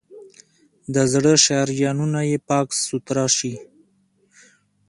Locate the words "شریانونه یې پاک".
1.45-2.67